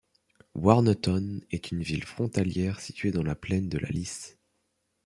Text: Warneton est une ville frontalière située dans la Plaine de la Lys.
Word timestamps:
Warneton 0.55 1.41
est 1.51 1.69
une 1.71 1.83
ville 1.83 2.05
frontalière 2.05 2.79
située 2.79 3.11
dans 3.11 3.21
la 3.21 3.35
Plaine 3.35 3.69
de 3.69 3.77
la 3.77 3.89
Lys. 3.89 4.35